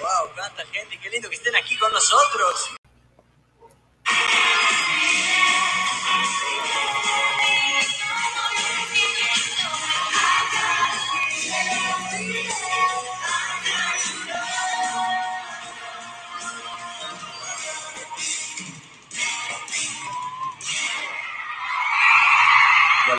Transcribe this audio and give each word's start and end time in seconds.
wow, 0.00 0.34
cuánta 0.34 0.64
gente, 0.66 0.98
qué 1.00 1.10
lindo 1.10 1.28
que 1.28 1.36
estén 1.36 1.56
aquí 1.56 1.76
con 1.76 1.92
nosotros. 1.92 2.76